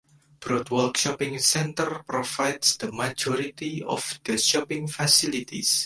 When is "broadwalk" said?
0.39-0.97